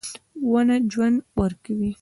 [0.51, 1.89] •ونه ژوند ورکوي.